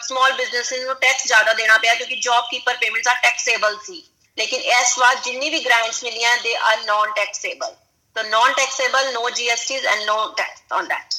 ਸਮਾਲ 0.09 0.33
ਬਿਜ਼ਨੈਸਸ 0.33 0.73
ਨੂੰ 0.75 0.95
ਟੈਕਸ 0.95 1.27
ਜ਼ਿਆਦਾ 1.27 1.53
ਦੇਣਾ 1.53 1.79
ਪਿਆ 1.79 1.95
ਕਿਉਂਕਿ 1.95 2.17
ਜੌਬ 2.17 2.45
ਕੀਪਰ 2.51 2.77
ਪੇਮੈਂਟਸ 2.77 3.09
ਆ 3.09 3.15
ਟੈਕਸੇਬਲ 3.15 3.79
ਸੀ। 3.87 4.03
ਲੇਕਿਨ 4.39 4.61
ਇਸ 4.61 4.99
ਵਾਰ 4.99 5.15
ਜਿੰਨੀ 5.17 5.51
ਵੀ 5.51 5.65
ਗ੍ਰਾਂਟਸ 5.65 6.03
ਮਿਲੀਆਂ 6.05 6.37
they 6.39 6.55
are 6.57 6.83
non 6.85 7.13
taxable 7.13 7.77
so 8.17 8.23
non 8.25 8.55
taxable, 8.55 9.09
no 9.15 9.21
gsts 9.31 9.85
and 9.87 10.07
no 10.07 10.15
tax 10.35 10.63
on 10.73 10.87
that 10.89 11.18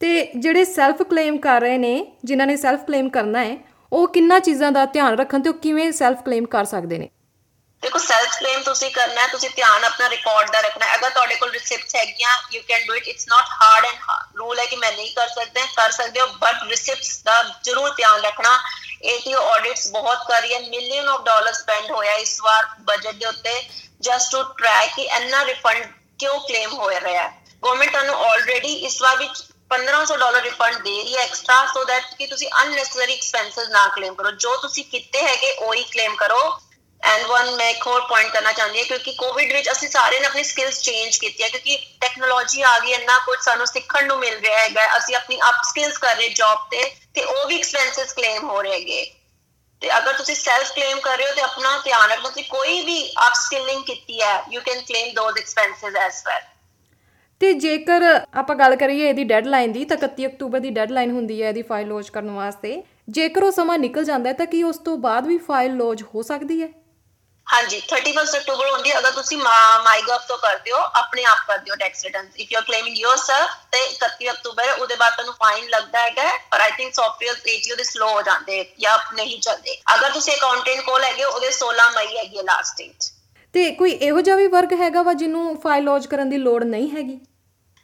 ਤੇ 0.00 0.30
ਜਿਹੜੇ 0.36 0.64
ਸੈਲਫ 0.64 1.02
ਕਲੇਮ 1.02 1.38
ਕਰ 1.38 1.60
ਰਹੇ 1.60 1.78
ਨੇ, 1.78 2.06
ਜਿਨ੍ਹਾਂ 2.24 2.46
ਨੇ 2.46 2.56
ਸੈਲਫ 2.56 2.80
ਕਲੇਮ 2.80 3.08
ਕਰਨਾ 3.08 3.44
ਹੈ, 3.44 3.56
ਉਹ 3.92 4.08
ਕਿੰਨਾ 4.08 4.38
ਚੀਜ਼ਾਂ 4.38 4.72
ਦਾ 4.72 4.84
ਧਿਆਨ 4.86 5.18
ਰੱਖਣ 5.18 5.42
ਤੇ 5.42 5.48
ਉਹ 5.48 5.54
ਕਿਵੇਂ 5.54 5.92
ਸੈਲਫ 5.92 6.22
ਕਲੇਮ 6.22 6.46
ਕਰ 6.46 6.64
ਸਕਦੇ 6.64 6.98
ਨੇ? 6.98 7.08
ਦੇਖੋ 7.82 7.98
ਸੈਲਫ 7.98 8.38
ਕਲੇਮ 8.38 8.62
ਤੁਸੀਂ 8.62 8.90
ਕਰਨਾ 8.90 9.20
ਹੈ, 9.20 9.26
ਤੁਸੀਂ 9.26 9.50
ਧਿਆਨ 9.56 9.84
ਆਪਣਾ 9.84 10.08
ਰਿਕਾਰਡ 10.08 10.50
ਦਾ 10.50 10.60
ਰੱਖਣਾ 10.60 10.86
ਹੈ। 10.86 10.94
ਅਗਰ 10.96 11.10
ਤੁਹਾਡੇ 11.10 11.34
ਕੋਲ 11.34 11.50
ਰਿਸਿਪਟਸ 11.50 11.96
ਹੈਗੀਆਂ 11.96 12.30
you 12.52 12.62
can 12.68 12.86
do 12.86 12.94
it 12.94 13.08
it's 13.08 13.26
not 13.28 13.44
hard 13.62 13.84
and 13.84 14.36
rule 14.38 14.58
ਹੈ 14.58 14.64
ਕਿ 14.64 14.76
ਮੈਂ 14.76 14.92
ਨਹੀਂ 14.92 15.10
ਕਰ 15.16 15.28
ਸਕਦਾ, 15.28 15.66
ਕਰ 15.76 15.90
ਸਕਦੇ 15.90 16.20
ਹੋ 16.20 16.26
ਬਟ 16.26 16.62
ਰਿਸਿਪਟਸ 16.68 17.22
ਦਾ 17.22 17.42
ਜ਼ਰੂਰ 17.64 17.90
ਧਿਆਨ 17.96 18.20
ਰੱਖਣਾ। 18.20 18.58
ਏਟੀਓ 19.04 19.40
ਆਡਿਟਸ 19.40 19.90
ਬਹੁਤ 19.90 20.18
ਕਰ 20.28 20.40
ਰਹੀ 20.42 20.54
ਹੈ। 20.54 20.60
ਮਿਲੀਅਨ 20.60 21.08
ਆਫ 21.08 21.24
ਡਾਲਰ 21.24 21.52
ਸਪੈਂਡ 21.52 21.90
ਹੋਇਆ 21.90 22.14
ਇਸ 22.14 22.40
ਵਾਰ 22.42 22.66
ਬਜਟ 22.80 23.14
ਦੇ 23.14 23.26
ਉੱਤੇ 23.26 23.60
ਜਸਟ 24.00 24.32
ਟੂ 24.32 24.42
ਟਰੈਕ 24.58 24.94
ਕਿ 24.96 25.02
ਇੰਨਾ 25.02 25.44
ਰਿਫੰਡ 25.44 25.84
ਕਿਉਂ 26.18 26.38
ਕਲੇਮ 26.40 26.72
ਹੋ 26.72 26.90
ਰਿਹਾ 26.90 27.22
ਹੈ। 27.22 27.28
ਗਵਰਨਮੈਂਟ 27.64 27.90
ਤੁਹਾਨੂੰ 27.90 28.14
ਆਲਰੇਡੀ 28.24 28.72
ਇਸ 28.86 29.00
ਵਾਰ 29.02 29.16
ਵਿੱਚ 29.16 29.42
1500 29.70 30.16
ਡਾਲਰ 30.16 30.42
ਰਿਫੰਡ 30.42 30.76
ਦੇ 30.76 30.90
ਰਹੀ 31.02 31.16
ਹੈ 31.16 31.22
ਐਕਸਟਰਾ 31.22 31.64
ਸੋ 31.66 31.84
ਦੈਟ 31.84 32.14
ਕਿ 32.14 32.26
ਤੁਸੀਂ 32.26 32.48
ਅਨਨੈਸੈਸਰੀ 32.62 33.12
ਐਕਸਪੈਂਸਸ 33.12 33.68
ਨਾ 33.68 33.86
ਕਲੇਮ 33.88 34.14
ਕਰੋ। 34.14 34.30
ਜੋ 34.30 34.56
ਤੁਸੀਂ 34.56 34.84
ਕੀਤੇ 34.84 35.22
ਹੈਗੇ, 35.22 35.52
ਉਹੀ 35.52 35.82
ਕਲੇਮ 35.82 36.16
ਕਰੋ। 36.16 36.60
ਐਂਡ 37.02 37.24
ਵਨ 37.26 37.50
ਮੈਂ 37.50 37.70
ਇੱਕ 37.70 37.86
ਹੋਰ 37.86 38.00
ਪੁਆਇੰਟ 38.00 38.32
ਕਰਨਾ 38.32 38.52
ਚਾਹੁੰਦੀ 38.52 38.78
ਹਾਂ, 38.78 38.84
ਕਿਉਂਕਿ 38.86 39.12
ਕੋਵਿਡ 39.12 39.52
ਵਿੱਚ 39.52 39.70
ਅਸੀਂ 39.72 39.88
ਸਾਰੇ 39.88 40.20
ਨੇ 40.20 40.26
ਆਪਣੀ 40.26 40.44
ਸਕਿੱਲਸ 40.44 40.80
ਚੇਂਜ 40.80 41.16
ਕੀਤੀਆਂ, 41.16 41.48
ਕਿਉਂਕਿ 41.48 41.76
ਟੈਕਨੋਲੋਜੀ 42.00 42.62
ਆ 42.62 42.78
ਗਈ, 42.78 42.92
ਇੰਨਾ 42.92 43.18
ਕੁਝ 43.18 43.38
ਸਾਨੂੰ 43.40 43.66
ਸਿੱਖਣ 43.66 44.06
ਨੂੰ 44.06 44.18
ਮਿਲ 44.18 44.38
ਰਿਹਾ 44.40 44.58
ਹੈਗਾ। 44.58 44.86
ਅਸੀਂ 44.96 45.16
ਆਪਣੀ 45.16 45.38
ਅਪ 45.48 45.62
ਸਕਿੱਲਸ 45.68 45.98
ਕਰ 45.98 46.16
ਰਹੇ 46.16 46.28
ਜੌਬ 46.28 46.66
ਤੇ 46.70 46.82
ਤੇ 47.14 47.22
ਉਹ 47.24 47.46
ਵੀ 47.46 47.58
ਐਕਸਪੈਂਸਸ 47.58 48.12
ਕਲੇਮ 48.12 48.50
ਹੋ 48.50 48.62
ਰਹੇ 48.62 48.72
ਹੈਗੇ। 48.72 49.04
ਤੇ 49.82 49.96
ਅਗਰ 49.98 50.12
ਤੁਸੀਂ 50.12 50.34
ਸੈਲਫ 50.34 50.72
ਕਲੇਮ 50.72 51.00
ਕਰ 51.00 51.16
ਰਹੇ 51.18 51.28
ਹੋ, 51.28 51.34
ਤੇ 51.34 51.42
ਆਪਣਾ 51.42 51.78
ਧਿਆਨ 51.78 52.10
ਰੱਖੋ 52.10 52.30
ਕਿ 52.30 52.42
ਕੋਈ 52.42 52.80
ਵੀ 52.82 53.12
ਅਪ 53.26 53.34
ਸਕਿਲਿੰਗ 53.34 53.84
ਕੀਤੀ 53.84 54.20
ਹੈ 54.22 54.44
you 54.50 54.60
can 54.60 54.80
claim 54.80 55.14
those 55.14 55.38
expenses 55.38 55.96
as 55.96 56.22
well 56.26 56.42
ਤੇ 57.40 57.52
ਜੇਕਰ 57.54 58.02
ਆਪਾਂ 58.34 58.54
ਗੱਲ 58.56 58.76
ਕਰੀਏ 58.76 59.08
ਇਹਦੀ 59.08 59.24
ਡੈਡਲਾਈਨ 59.24 59.72
ਦੀ, 59.72 59.84
ਤਾਂ 59.84 59.96
31 59.98 60.26
ਅਕਤੂਬਰ 60.26 60.60
ਦੀ 60.60 60.70
ਡੈਡਲਾਈਨ 60.70 61.10
ਹੁੰਦੀ 61.10 61.42
ਹੈ 61.42 61.48
ਇਹਦੀ 61.48 61.62
ਫਾਈਲ 61.62 61.88
ਲੌਂਚ 61.88 62.08
ਕਰਨ 62.10 62.30
ਵਾਸਤੇ। 62.30 62.82
ਜੇਕਰ 63.10 63.44
ਉਹ 63.44 63.52
ਸਮਾਂ 63.52 63.78
ਨਿਕਲ 63.78 64.04
ਜਾਂਦਾ 64.04 64.28
ਹੈ, 64.28 64.34
ਤਾਂ 64.34 64.46
ਕੀ 64.46 64.62
ਉਸ 64.62 64.78
ਤੋਂ 64.84 64.96
ਬਾਅਦ 64.98 65.26
ਵੀ 65.26 65.38
ਫਾਈਲ 65.48 65.76
ਲੌਂਚ 65.76 66.02
ਹੋ 66.14 66.22
ਸਕਦੀ 66.22 66.62
ਹੈ? 66.62 66.68
ਹਾਂਜੀ 67.46 67.80
31 67.80 68.36
ਅਕਤੂਬਰ 68.36 68.70
ਹੁੰਦੀ 68.70 68.90
ਹੈ। 68.90 68.98
ਅਗਰ 68.98 69.10
ਤੁਸੀਂ 69.12 69.36
ਮਾਈਗਵ 69.38 70.18
ਤੋਂ 70.28 70.38
ਕਰਦੇ 70.38 70.72
ਹੋ, 70.72 70.78
ਆਪਣੇ 71.00 71.24
ਆਪ 71.24 71.46
ਕਰਦੇ 71.48 71.70
ਹੋ 71.70 71.76
tax 71.76 72.04
return 72.04 72.28
if 72.36 72.52
you 72.52 72.58
are 72.58 72.64
claiming 72.64 72.96
yourself 72.98 73.50
ਤੇ 73.72 73.84
31 73.88 74.30
ਅਕਤੂਬਰ, 74.30 74.70
ਉਹਦੇ 74.70 74.96
ਬਾਅਦ 74.96 75.12
ਤੁਹਾਨੂੰ 75.12 75.34
ਫਾਈਨ 75.34 75.68
ਲੱਗਦਾ 75.68 76.00
ਹੈਗਾ 76.00 76.24
ਪਰ 76.50 76.60
ਆਈ 76.60 76.70
ਥਿੰਕ 76.76 76.94
ਸੌਫਟਵੇਅਰ 76.94 77.48
ਏਟੀਓ 77.48 77.76
ਦੇ 77.76 77.84
ਸਲੋ 77.84 78.08
ਹੋ 78.10 78.22
ਜਾਂਦੇ 78.22 78.64
ਜਾਂ 78.80 78.98
ਨਹੀਂ 79.14 79.40
ਚੱਲਦੇ। 79.40 79.76
ਅਗਰ 79.94 80.10
ਤੁਸੀਂ 80.12 80.34
ਅਕਾਊਂਟੈਂਟ 80.34 80.80
ਕੋਲ 80.86 81.04
ਹੈਗੇ 81.04 81.24
ਉਹਦੇ 81.24 81.50
16 81.52 81.90
ਮਈ 81.96 82.16
ਹੈਗੀ 82.16 82.42
ਲਾਸਟ 82.42 82.78
ਡੇਟ 82.78 83.10
ਤੇ 83.56 83.70
ਕੋਈ 83.72 83.90
ਇਹੋ 83.92 84.20
ਜਿਹਾ 84.20 84.34
ਵੀ 84.36 84.46
ਵਰਗ 84.46 84.72
ਹੈਗਾ 84.80 85.02
ਵਾ 85.02 85.12
ਜਿਹਨੂੰ 85.20 85.60
ਫਾਈਲ 85.60 85.84
ਲੌਂਚ 85.84 86.06
ਕਰਨ 86.06 86.30
ਦੀ 86.30 86.38
ਲੋੜ 86.38 86.62
ਨਹੀਂ 86.64 86.88
ਹੈਗੀ? 86.90 87.18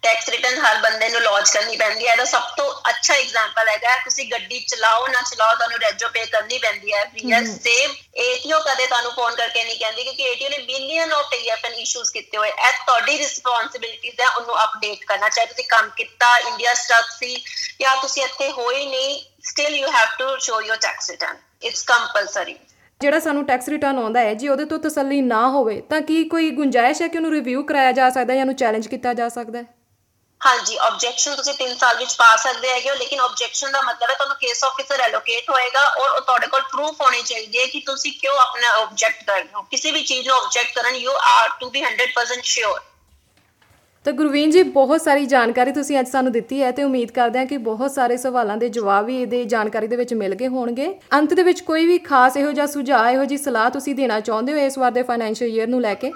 ਟੈਕਸ 0.02 0.29
ਰਿਟਰਨ 0.29 0.59
ਹਰ 0.59 0.79
ਬੰਦੇ 0.81 1.09
ਨੂੰ 1.09 1.21
ਲੌਂਚ 1.23 1.50
ਕਰਨੀ 1.50 1.76
ਪੈਂਦੀ 1.76 2.07
ਹੈ। 2.07 2.12
ਇਹਦਾ 2.12 2.25
ਸਭ 2.25 2.49
ਤੋਂ 2.57 2.64
ਅੱਛਾ 2.91 3.14
ਐਗਜ਼ਾਮਪਲ 3.14 3.69
ਹੈਗਾ 3.69 3.97
ਤੁਸੀਂ 4.05 4.25
ਗੱਡੀ 4.33 4.59
ਚਲਾਓ 4.61 5.07
ਨਾ 5.07 5.23
ਚਲਾਓ 5.31 5.55
ਤੁਹਾਨੂੰ 5.55 5.79
ਰੈਜੋ 5.81 6.09
ਪੇ 6.14 6.25
ਕਰਨੀ 6.26 6.59
ਪੈਂਦੀ 6.59 6.93
ਹੈ। 6.93 7.05
ਯੈਸ 7.25 7.49
ਸੇਮ 7.62 7.95
ਏਟੀਓ 8.25 8.59
ਕਦੇ 8.61 8.87
ਤੁਹਾਨੂੰ 8.87 9.12
ਫੋਨ 9.12 9.35
ਕਰਕੇ 9.35 9.62
ਨਹੀਂ 9.64 9.79
ਕਹਿੰਦੀ 9.79 10.02
ਕਿਉਂਕਿ 10.02 10.23
ਏਟੀਓ 10.23 10.49
ਨੇ 10.49 10.59
ਮਿਲੀਅਨ 10.59 11.12
ਆਫ 11.12 11.31
ਟੀਐਫਐਨ 11.31 11.75
ਇਸ਼ੂਜ਼ 11.75 12.11
ਕੀਤੇ 12.12 12.38
ਹੋਏ। 12.38 12.50
ਐ 12.50 12.73
ਤੁਹਾਡੀ 12.87 13.17
ਰਿਸਪੌਂਸਿਬਿਲਟੀਜ਼ 13.19 14.21
ਹੈ 14.21 14.29
ਉਹਨੂੰ 14.29 14.62
ਅਪਡੇਟ 14.64 15.05
ਕਰਨਾ। 15.05 15.29
ਚਾਹੇ 15.29 15.47
ਤੁਸੀਂ 15.47 15.64
ਕੰਮ 15.69 15.88
ਕੀਤਾ 15.97 16.37
ਇੰਡੀਆ 16.38 16.75
ਸਟਕ 16.75 17.11
ਸੀ 17.19 17.35
ਜਾਂ 17.81 17.97
ਤੁਸੀਂ 18.02 18.25
ਇੱਥੇ 18.25 18.50
ਹੋਈ 18.50 18.85
ਨਹੀਂ 18.87 19.21
still 19.50 19.76
you 19.76 19.91
have 19.91 20.17
to 20.19 20.37
show 20.41 20.61
your 20.62 20.76
tax 20.83 21.11
return 21.11 21.38
it's 21.62 21.83
compulsory 21.85 22.57
ਜਿਹੜਾ 23.03 23.19
ਸਾਨੂੰ 23.21 23.45
ਟੈਕਸ 23.47 23.69
ਰਿਟਰਨ 23.69 23.99
ਆਉਂਦਾ 23.99 24.21
ਹੈ, 24.21 24.33
ਜੇ 24.35 24.49
ਉਹਦੇ 24.49 24.65
ਤੋਂ 24.65 24.79
ਤਸੱਲੀ 24.81 25.21
ਨਾ 25.23 25.47
ਹੋਵੇ, 25.51 25.81
ਤਾਂ 25.91 26.01
ਕੀ 26.01 26.25
ਕੋਈ 26.29 26.51
ਗੁੰਜਾਇਸ਼ 26.53 27.03
ਹੈ 27.03 27.09
ਕਿ 27.09 27.19
ਉਹਨੂੰ 27.19 27.31
ਰਿਵਿਊ 27.33 27.63
ਕਰਾਇਆ 27.65 27.93
ਜਾ 27.93 28.11
ਸਕਦਾ 28.11 28.33
ਹੈ 28.33 28.37
ਜਾਂ 28.37 28.45
ਉਹਨੂੰ 28.45 28.57
ਚੈਲੰਜ 28.57 28.87
ਕੀਤਾ 28.89 29.15
ਜਾ 29.15 29.29
ਸਕਦਾ 29.29 29.59
ਹੈ? 29.59 29.65
ਹਾਂਜੀ 30.41 30.77
ਆਬਜੈਕਸ਼ਨ 30.87 31.35
ਤੁਸੀਂ 31.37 31.53
3 31.55 31.75
ਸਾਲ 31.79 31.97
ਵਿੱਚ 31.97 32.15
ਪਾ 32.15 32.35
ਸਕਦੇ 32.37 32.69
ਹੈਗੇ 32.69 32.91
ਹੋ, 32.91 32.95
ਲੇਕਿਨ 32.95 33.21
ਆਬਜੈਕਸ਼ਨ 33.21 33.71
ਦਾ 33.73 33.83
ਮਤਲਬ 33.83 34.11
ਹੈ 34.11 34.15
ਤੁਹਾਨੂੰ 34.15 34.37
ਕੇਸ 34.37 34.65
ਆਫੀਸਰ 34.65 35.01
ਐਲੋਕੇਟ 35.01 35.51
ਹੋਏਗਾ 35.51 35.85
ਔਰ 36.01 36.21
ਤੁਹਾਡੇ 36.21 36.47
ਕੋਲ 36.47 36.63
ਪ੍ਰੂਫ 36.73 37.01
ਹੋਣੀ 37.01 37.23
ਚਾਹੀਦੀ 37.23 37.59
ਹੈ 37.59 37.67
ਕਿ 37.67 37.81
ਤੁਸੀਂ 37.87 38.13
ਕਿਉਂ 38.13 38.39
ਆਪਣਾ 38.39 38.71
ਆਬਜੈਕਟ 38.73 39.23
ਕਰ 39.27 39.37
ਰਹੇ 39.37 39.55
ਹੋ। 39.55 39.63
ਕਿਸੇ 39.71 39.93
ਵੀ 39.93 40.03
ਚੀਜ਼ 40.05 40.29
ਨੂੰ 40.29 40.37
ਆਬਜੈਕਟ 40.37 40.75
ਕਰਨ 40.75 40.95
you 40.97 41.13
are 41.29 41.49
to 41.61 41.71
be 41.71 41.83
100% 41.83 42.51
sure 42.55 42.81
ਤਾਂ 44.07 44.13
ਗੁਰਵੀਨ 44.13 44.51
ਜੀ, 44.51 44.63
ਬਹੁਤ 44.63 45.01
ਸਾਰੀ 45.03 45.27
ਜਾਣਕਾਰੀ 45.27 45.73
ਤੁਸੀਂ 45.73 45.99
ਅੱਜ 45.99 46.09
ਸਾਨੂੰ 46.09 46.31
ਦਿੱਤੀ 46.33 46.63
ਹੈ 46.63 46.71
ਤੇ 46.73 46.83
ਉਮੀਦ 46.85 47.11
ਕਰਦੇ 47.11 47.39
ਹਾਂ 47.39 47.47
ਕਿ 47.47 47.57
ਬਹੁਤ 47.67 47.91
ਸਾਰੇ 47.93 48.17
ਸਵਾਲਾਂ 48.17 48.57
ਦੇ 48.57 48.69
ਜਵਾਬ 48.69 49.05
ਵੀ 49.07 49.21
ਇਹਦੇ 49.21 49.45
ਜਾਣਕਾਰੀ 49.53 49.87
ਦੇ 49.87 49.97
ਵਿੱਚ 49.97 50.15
ਮਿਲ 50.15 50.35
ਗਏ 50.35 50.49
ਹੋਣਗੇ। 50.49 50.89
ਅੰਤ 51.19 51.35
ਦੇ 51.35 51.43
ਵਿੱਚ 51.43 51.61
ਕੋਈ 51.61 51.87
ਵੀ 51.87 51.99
ਖਾਸ 52.01 52.37
ਇਹੋ 52.37 52.51
ਜਿਹਾ 52.53 52.67
ਸੁਝਾਅ, 52.67 53.11
ਇਹੋ 53.13 53.25
ਜੀ 53.25 53.37
ਸਲਾਹ 53.37 53.71
ਤੁਸੀਂ 53.71 53.95
ਦੇਣਾ 53.95 54.19
ਚਾਹੁੰਦੇ 54.21 54.53
ਹੋ 54.53 54.59
ਇਸ 54.59 54.79
ਵਾਰ 54.79 54.91
ਦੇ 54.91 55.03
ਫਾਈਨੈਂਸ਼ੀਅਲ 55.03 55.51
ਈਅਰ 55.51 55.67
ਨੂੰ 55.67 55.81
ਲੈ 55.83 55.95
ਕੇ? 55.95 56.13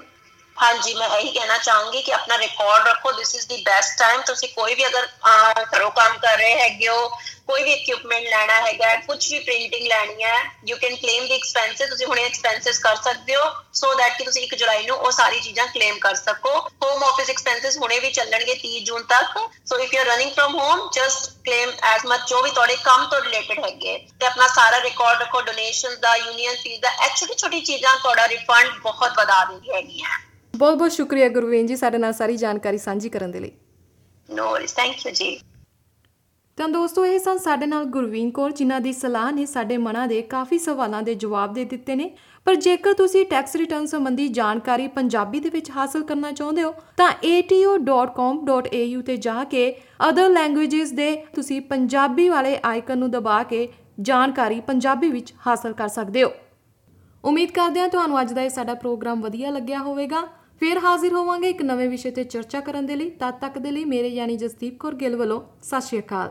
ਹਾਂਜੀ, 0.56 0.94
ਮੈਂ 0.94 1.08
ਇਹੀ 1.18 1.30
ਕਹਿਣਾ 1.32 1.58
ਚਾਹੂੰਗੀ 1.58 2.02
ਕਿ 2.02 2.12
ਆਪਣਾ 2.12 2.38
ਰਿਕਾਰਡ 2.38 2.86
ਰੱਖੋ 2.88 3.12
this 3.12 3.34
is 3.34 3.46
the 3.48 3.56
best 3.66 3.98
time 3.98 4.20
ਤੁਸੀਂ 4.26 4.48
ਕੋਈ 4.56 4.74
ਵੀ 4.74 4.86
ਅਗਰ 4.86 5.06
ਘਰੋਂ 5.74 5.90
ਕੰਮ 5.90 6.18
ਕਰ 6.18 6.36
ਰਹੇ 6.38 6.54
ਹੈਗੇ 6.60 6.88
ਹੋ, 6.88 7.08
ਕੋਈ 7.46 7.62
ਵੀ 7.62 7.72
ਇਕਵਿਪਮੈਂਟ 7.72 8.24
ਲੈਣਾ 8.28 8.54
ਹੈਗਾ 8.60 8.94
ਕੁਝ 9.06 9.18
ਵੀ 9.32 9.38
ਪ੍ਰਿੰਟਿੰਗ 9.38 9.86
ਲੈਣੀ 9.88 10.24
ਹੈ 10.24 10.36
you 10.68 10.76
can 10.76 10.94
claim 10.96 11.26
the 11.26 11.34
expenses 11.34 11.88
ਤੁਸੀਂ 11.90 12.06
ਹੁਣੇ 12.06 12.24
ਐਕਸਪੈਂਸਸ 12.24 12.78
ਕਰ 12.78 12.96
ਸਕਦੇ 13.04 13.36
ਹੋ 13.36 13.42
ਸੋ 13.74 13.94
ਦੈਟ 13.94 14.16
ਕਿ 14.18 14.24
ਤੁਸੀਂ 14.24 14.42
1 14.44 14.56
ਜੁਲਾਈ 14.58 14.86
ਨੂੰ 14.86 14.96
ਉਹ 14.96 15.10
ਸਾਰੀ 15.12 15.40
ਚੀਜ਼ਾਂ 15.40 15.66
ਕਲੇਮ 15.66 15.98
ਕਰ 16.00 16.14
ਸਕੋ। 16.14 16.58
ਹੋਮ 16.96 17.04
ਆਫਿਸ 17.04 17.30
ਐਕਸਪੈਂਸਸ 17.30 17.76
ਹੁਣੇ 17.78 17.98
ਵੀ 18.00 18.10
ਚੱਲਣਗੇ 18.10 18.54
30 18.60 18.78
ਜੂਨ 18.84 19.02
ਤੱਕ। 19.08 19.38
So 19.66 19.78
if 19.78 19.94
you 19.94 20.00
are 20.00 20.06
running 20.06 20.30
from 20.32 20.54
home 20.54 20.88
just 20.94 21.30
claim 21.44 21.70
as 21.84 22.06
much 22.06 22.28
ਜੋ 22.28 22.42
ਵੀ 22.42 22.50
ਤੁਹਾਡੇ 22.50 22.76
ਕੰਮ 22.84 23.04
ਤੋਂ 23.10 23.20
ਰਿਲੇਟਡ 23.22 23.64
ਹੈਗੇ। 23.64 23.96
ਤੇ 24.20 24.26
ਆਪਣਾ 24.26 24.46
ਸਾਰਾ 24.46 24.80
ਰਿਕਾਰਡ 24.82 25.20
ਰੱਖੋ 25.22 25.40
ਡੋਨੇਸ਼ਨਸ 25.40 25.98
ਦਾ 25.98 26.14
ਯੂਨੀਅਨ 26.16 26.54
ਫੀਸ 26.62 26.80
ਦਾ। 26.80 26.90
ਇਹ 26.90 27.16
ਛੋਟੀ 27.16 27.34
ਛੋਟੀ 27.34 27.60
ਚੀਜ਼ਾਂ 27.60 27.96
ਤੁਹਾਡਾ 27.96 28.28
ਰਿਫੰਡ 28.28 28.80
ਬਹੁਤ 28.82 29.18
ਵਧਾ 29.18 29.44
ਦਿੰਦੀ 29.44 29.72
ਹੈਗੀਆਂ 29.72 30.18
ਬਹੁਤ 30.54 30.74
ਬਹੁਤ 30.74 30.92
ਸ਼ੁਕਰੀਆ 30.92 31.28
ਗੁਰਵੀਨ 31.28 31.66
ਜੀ 31.66 31.76
ਸਾਡੇ 31.76 31.98
ਨਾਲ 31.98 32.12
ਸਾਰੀ 32.12 32.36
ਜਾਣਕਾਰੀ 32.36 32.78
ਸਾਂਝੀ 32.78 33.08
ਕਰਨ 33.08 33.32
ਦੇ 33.32 33.40
ਲਈ। 33.40 33.52
ਨੋ 34.28 34.50
ਵਰੀਜ਼ 34.50 34.74
ਥੈਂਕ 34.74 35.06
ਯੂ 35.06 35.12
ਜੀ। 35.12 35.38
ਤਾਂ 36.56 36.68
ਦੋਸਤੋ, 36.68 37.04
ਇਹ 37.06 37.18
ਸਨ 37.18 37.38
ਸਾਡੇ 37.38 37.66
ਨਾਲ 37.66 37.84
ਗੁਰਵੀਨ 37.84 38.30
ਕੌਰ, 38.30 38.52
ਜਿਨ੍ਹਾਂ 38.52 38.80
ਦੀ 38.80 38.92
ਸਲਾਹ 38.92 39.32
ਨੇ 39.32 39.44
ਸਾਡੇ 39.46 39.76
ਮਨਾਂ 39.76 40.06
ਦੇ 40.08 40.20
ਕਾਫੀ 40.22 40.58
ਸਵਾਲਾਂ 40.58 41.02
ਦੇ 41.02 41.14
ਜਵਾਬ 41.14 41.52
ਦੇ 41.52 41.64
ਦਿੱਤੇ 41.64 41.94
ਨੇ। 41.94 42.10
ਪਰ 42.44 42.54
ਜੇਕਰ 42.54 42.92
ਤੁਸੀਂ 42.92 43.24
ਟੈਕਸ 43.26 43.56
ਰਿਟਰਨ 43.56 43.86
ਸੰਬੰਧੀ 43.86 44.28
ਜਾਣਕਾਰੀ 44.28 44.86
ਪੰਜਾਬੀ 44.86 45.40
ਦੇ 45.40 45.50
ਵਿੱਚ 45.50 45.70
ਹਾਸਲ 45.70 46.02
ਕਰਨਾ 46.02 46.30
ਚਾਹੁੰਦੇ 46.32 46.62
ਹੋ, 46.62 46.72
ਤਾਂ 46.96 47.08
ato.com.au 47.26 49.02
ਤੇ 49.02 49.16
ਜਾ 49.16 49.44
ਕੇ 49.44 49.74
ਅਦਰ 50.08 50.28
ਲੈਂਗੁਏਜਸ 50.28 50.90
ਦੇ 50.90 51.14
ਤੁਸੀਂ 51.34 51.60
ਪੰਜਾਬੀ 51.62 52.28
ਵਾਲੇ 52.28 52.56
ਆਈਕਨ 52.64 52.98
ਨੂੰ 52.98 53.10
ਦਬਾ 53.10 53.42
ਕੇ 53.42 53.68
ਜਾਣਕਾਰੀ 54.00 54.60
ਪੰਜਾਬੀ 54.60 55.10
ਵਿੱਚ 55.10 55.34
ਹਾਸਲ 55.46 55.72
ਕਰ 55.72 55.88
ਸਕਦੇ 55.88 56.22
ਹੋ। 56.24 56.30
ਉਮੀਦ 57.24 57.50
ਕਰਦੇ 57.50 57.80
ਹਾਂ 57.80 57.88
ਤੁਹਾਨੂੰ 57.88 58.20
ਅੱਜ 58.20 58.32
ਦਾ 58.32 58.42
ਇਹ 58.42 58.50
ਸਾਡਾ 58.50 58.74
ਪ੍ਰੋਗਰਾਮ 58.74 59.20
ਵਧੀਆ 59.20 59.50
ਲੱਗਿਆ 59.50 59.78
ਹੋਵੇਗਾ। 59.78 60.22
ਫਿਰ 60.60 60.78
ਹਾਜ਼ਰ 60.78 61.12
ਹੋਵਾਂਗੇ 61.12 61.50
ਇੱਕ 61.50 61.62
ਨਵੇਂ 61.62 61.88
ਵਿਸ਼ੇ 61.88 62.10
ਤੇ 62.10 62.24
ਚਰਚਾ 62.24 62.60
ਕਰਨ 62.60 62.86
ਦੇ 62.86 62.96
ਲਈ। 62.96 63.10
ਤਦ 63.10 63.38
ਤੱਕ 63.40 63.58
ਦੇ 63.58 63.70
ਲਈ 63.70 63.84
ਮੇਰੇ 63.84 64.08
ਯਾਨੀ 64.08 64.36
ਜਸਦੀਪ 64.36 64.78
ਕੌਰ 64.78 64.94
ਗਿੱਲ 64.94 65.16
ਵੱਲੋਂ 65.16 65.40
ਸਤਿ 65.62 65.80
ਸ਼੍ਰੀ 65.80 65.98
ਅਕਾਲ। 66.00 66.30